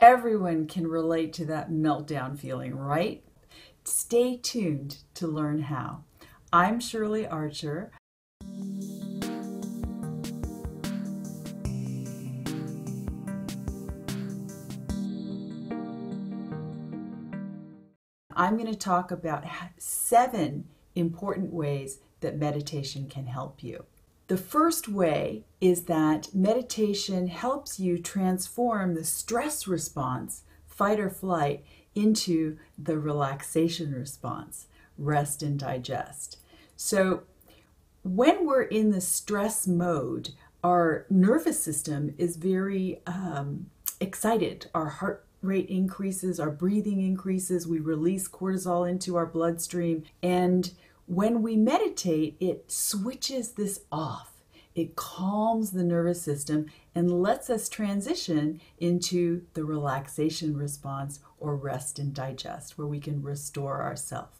[0.00, 3.22] Everyone can relate to that meltdown feeling, right?
[3.84, 6.02] Stay tuned to learn how.
[6.52, 7.92] I'm Shirley Archer.
[18.36, 19.44] I'm going to talk about
[19.78, 20.66] seven
[20.96, 23.84] important ways that meditation can help you.
[24.26, 31.64] The first way is that meditation helps you transform the stress response, fight or flight,
[31.94, 34.66] into the relaxation response,
[34.98, 36.38] rest and digest.
[36.76, 37.24] So,
[38.02, 40.30] when we're in the stress mode,
[40.62, 43.70] our nervous system is very um,
[44.00, 44.66] excited.
[44.74, 50.72] Our heart rate increases, our breathing increases, we release cortisol into our bloodstream, and
[51.06, 54.30] when we meditate, it switches this off.
[54.74, 61.98] It calms the nervous system and lets us transition into the relaxation response or rest
[61.98, 64.36] and digest, where we can restore ourselves.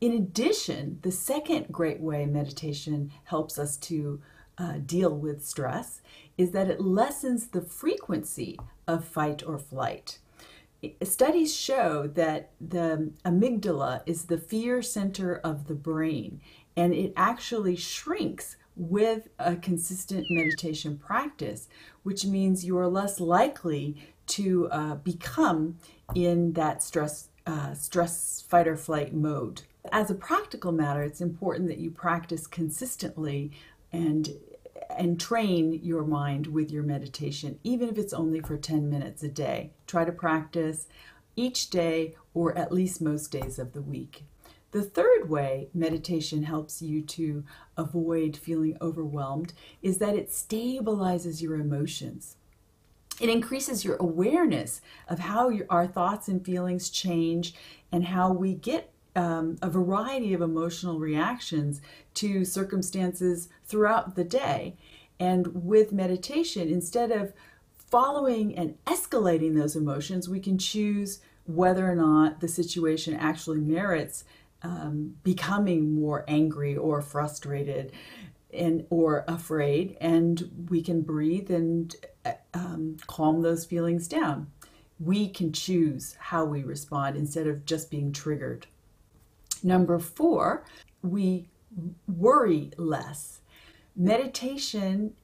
[0.00, 4.20] In addition, the second great way meditation helps us to
[4.58, 6.02] uh, deal with stress
[6.36, 10.18] is that it lessens the frequency of fight or flight
[11.02, 16.40] studies show that the amygdala is the fear center of the brain
[16.76, 21.68] and it actually shrinks with a consistent meditation practice,
[22.02, 25.78] which means you are less likely to uh, become
[26.14, 29.62] in that stress uh, stress fight or flight mode.
[29.92, 33.52] As a practical matter, it's important that you practice consistently
[33.92, 34.30] and
[34.90, 39.28] and train your mind with your meditation, even if it's only for 10 minutes a
[39.28, 39.72] day.
[39.86, 40.86] Try to practice
[41.36, 44.24] each day or at least most days of the week.
[44.72, 47.44] The third way meditation helps you to
[47.76, 52.36] avoid feeling overwhelmed is that it stabilizes your emotions.
[53.20, 57.54] It increases your awareness of how your, our thoughts and feelings change
[57.90, 61.80] and how we get um, a variety of emotional reactions
[62.14, 64.76] to circumstances throughout the day.
[65.18, 67.32] And with meditation, instead of
[67.78, 74.24] following and escalating those emotions, we can choose whether or not the situation actually merits
[74.62, 77.92] um, becoming more angry or frustrated
[78.52, 79.96] and or afraid.
[80.00, 81.94] And we can breathe and
[82.24, 84.48] uh, um, calm those feelings down.
[84.98, 88.66] We can choose how we respond instead of just being triggered
[89.64, 90.64] Number four,
[91.02, 91.48] we
[92.06, 93.40] worry less.
[93.94, 95.14] Meditation,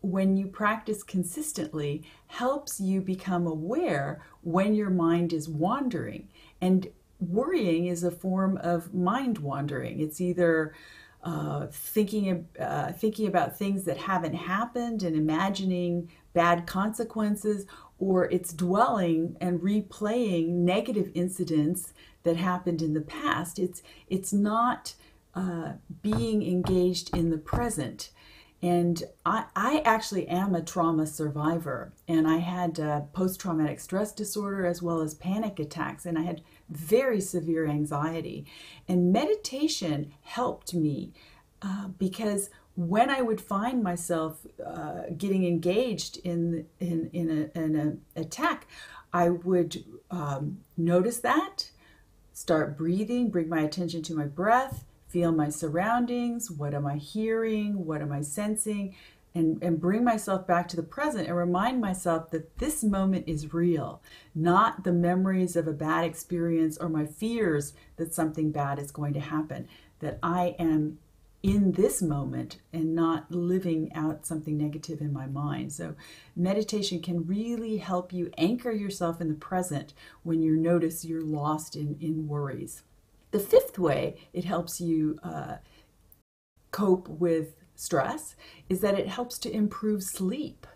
[0.00, 6.28] when you practice consistently, helps you become aware when your mind is wandering.
[6.60, 10.00] And worrying is a form of mind wandering.
[10.00, 10.74] It's either
[11.22, 17.66] uh, thinking uh, thinking about things that haven't happened and imagining bad consequences,
[18.00, 21.92] or it's dwelling and replaying negative incidents
[22.24, 23.58] that happened in the past.
[23.58, 24.94] It's it's not
[25.34, 28.10] uh, being engaged in the present.
[28.62, 34.12] And I, I actually am a trauma survivor, and I had uh, post traumatic stress
[34.12, 38.44] disorder as well as panic attacks, and I had very severe anxiety.
[38.86, 41.14] And meditation helped me
[41.62, 42.50] uh, because
[42.88, 48.66] when I would find myself uh, getting engaged in in in, a, an attack,
[49.12, 51.70] I would um, notice that,
[52.32, 56.50] start breathing, bring my attention to my breath, feel my surroundings.
[56.50, 57.84] What am I hearing?
[57.84, 58.96] What am I sensing?
[59.32, 63.54] And, and bring myself back to the present and remind myself that this moment is
[63.54, 64.02] real,
[64.34, 69.12] not the memories of a bad experience or my fears that something bad is going
[69.14, 69.68] to happen.
[70.00, 70.98] That I am
[71.42, 75.72] in this moment and not living out something negative in my mind.
[75.72, 75.94] So,
[76.36, 81.76] meditation can really help you anchor yourself in the present when you notice you're lost
[81.76, 82.82] in, in worries.
[83.30, 85.56] The fifth way it helps you uh,
[86.72, 88.36] cope with stress
[88.68, 90.66] is that it helps to improve sleep.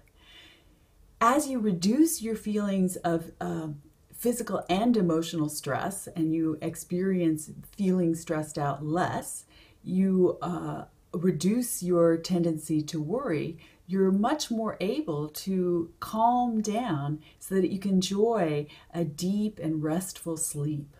[1.20, 3.68] As you reduce your feelings of uh,
[4.14, 9.44] physical and emotional stress and you experience feeling stressed out less,
[9.84, 17.56] you uh, reduce your tendency to worry, you're much more able to calm down so
[17.56, 20.96] that you can enjoy a deep and restful sleep.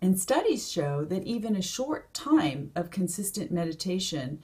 [0.00, 4.42] And studies show that even a short time of consistent meditation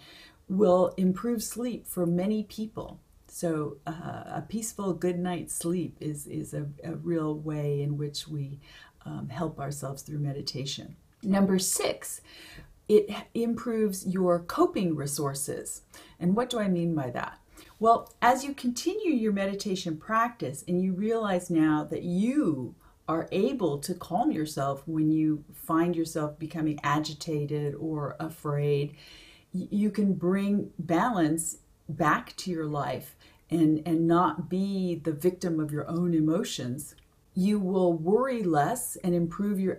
[0.49, 3.01] will improve sleep for many people.
[3.31, 8.27] So, uh, a peaceful good night's sleep is, is a, a real way in which
[8.27, 8.59] we
[9.05, 10.97] um, help ourselves through meditation.
[11.23, 12.21] Number six,
[12.89, 15.83] it improves your coping resources.
[16.19, 17.39] And what do I mean by that?
[17.79, 22.75] Well, as you continue your meditation practice and you realize now that you
[23.07, 28.95] are able to calm yourself when you find yourself becoming agitated or afraid,
[29.53, 31.59] you can bring balance
[31.89, 33.17] back to your life
[33.51, 36.95] and, and not be the victim of your own emotions.
[37.35, 39.77] You will worry less and improve your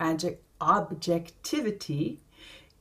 [0.61, 2.21] objectivity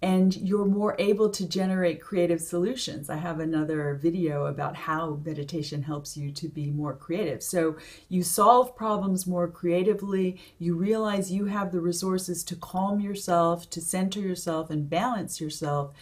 [0.00, 3.11] and you're more able to generate creative solutions.
[3.11, 7.43] I have another video about how meditation helps you to be more creative.
[7.43, 7.77] So
[8.09, 13.81] you solve problems more creatively, you realize you have the resources to calm yourself, to
[13.81, 15.93] center yourself, and balance yourself.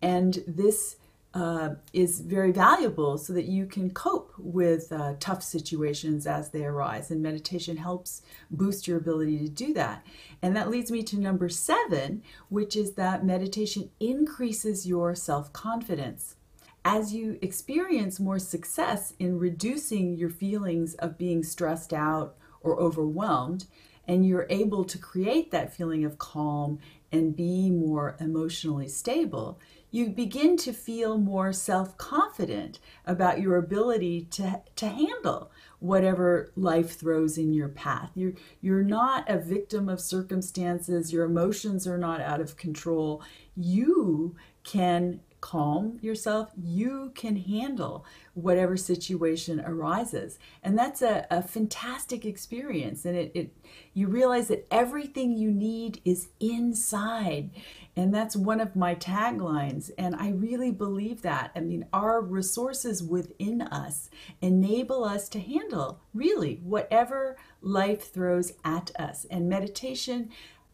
[0.00, 0.96] And this
[1.34, 6.64] uh, is very valuable so that you can cope with uh, tough situations as they
[6.64, 7.10] arise.
[7.10, 10.06] And meditation helps boost your ability to do that.
[10.42, 16.36] And that leads me to number seven, which is that meditation increases your self confidence.
[16.84, 23.66] As you experience more success in reducing your feelings of being stressed out or overwhelmed,
[24.06, 26.80] and you're able to create that feeling of calm
[27.12, 29.60] and be more emotionally stable,
[29.92, 36.98] you begin to feel more self confident about your ability to, to handle whatever life
[36.98, 38.10] throws in your path.
[38.14, 43.22] You're, you're not a victim of circumstances, your emotions are not out of control.
[43.54, 44.34] You
[44.64, 50.38] can calm yourself, you can handle whatever situation arises.
[50.62, 53.04] And that's a, a fantastic experience.
[53.04, 53.56] And it, it
[53.92, 57.50] you realize that everything you need is inside.
[57.94, 59.90] And that's one of my taglines.
[59.98, 61.52] And I really believe that.
[61.54, 64.08] I mean, our resources within us
[64.40, 69.26] enable us to handle really whatever life throws at us.
[69.30, 70.30] And meditation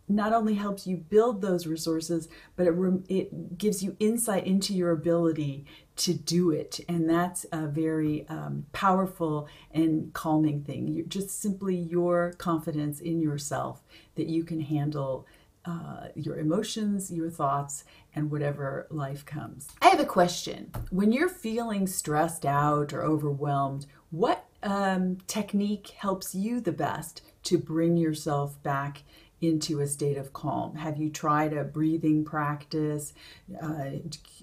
[0.09, 2.75] not only helps you build those resources, but it,
[3.09, 5.67] it gives you insight into your ability
[5.97, 6.81] to do it.
[6.89, 10.89] And that's a very um, powerful and calming thing.
[10.89, 13.83] You're just simply your confidence in yourself
[14.15, 15.27] that you can handle
[15.65, 17.85] uh, your emotions, your thoughts,
[18.15, 19.69] and whatever life comes.
[19.83, 20.73] I have a question.
[20.91, 27.59] When you're feeling stressed out or overwhelmed, what um, technique helps you the best to
[27.59, 29.03] bring yourself back
[29.41, 30.77] into a state of calm?
[30.77, 33.13] Have you tried a breathing practice?
[33.61, 33.91] Uh,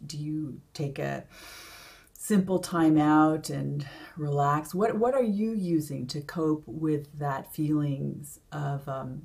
[0.05, 1.25] do you take a
[2.13, 3.85] simple time out and
[4.17, 4.73] relax?
[4.73, 9.23] What what are you using to cope with that feelings of um,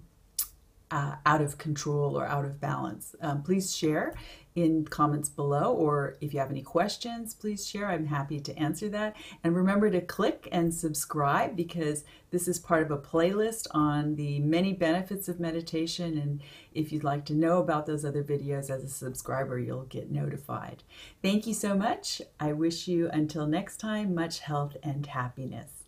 [0.91, 3.15] uh, out of control or out of balance?
[3.21, 4.15] Um, please share
[4.57, 7.87] in comments below, or if you have any questions, please share.
[7.87, 9.17] I'm happy to answer that.
[9.45, 14.41] And remember to click and subscribe because this is part of a playlist on the
[14.41, 16.19] many benefits of meditation.
[16.19, 16.43] And
[16.75, 20.83] if you'd like to know about those other videos as a subscriber, you'll get notified.
[21.23, 22.21] Thank you so much.
[22.41, 25.80] I wish you, until next time, much health and happiness.